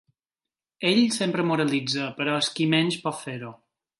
Ell 0.91 1.01
sempre 1.17 1.45
moralitza, 1.51 2.07
però 2.21 2.35
és 2.45 2.51
qui 2.57 2.69
menys 2.75 3.01
pot 3.07 3.21
fer-ho. 3.27 3.55